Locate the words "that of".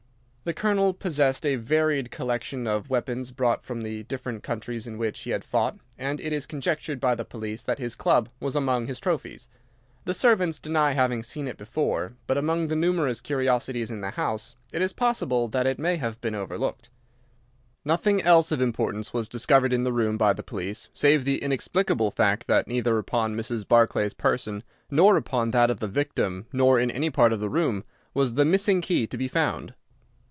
25.51-25.79